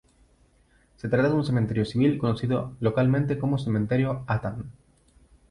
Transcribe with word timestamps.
Se 0.95 1.09
trata 1.09 1.29
de 1.29 1.35
un 1.35 1.45
cementerio 1.45 1.85
civil 1.85 2.17
conocido 2.17 2.75
localmente 2.79 3.37
como 3.37 3.59
Cementerio 3.59 4.23
Atan. 4.25 4.71